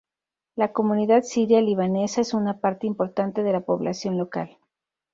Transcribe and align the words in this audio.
La 0.55 0.73
comunidad 0.73 1.21
siria-libanesa 1.21 2.21
es 2.21 2.33
una 2.33 2.59
parte 2.59 2.87
importante 2.87 3.43
de 3.43 3.51
la 3.51 3.59
población 3.61 4.17
local. 4.17 4.57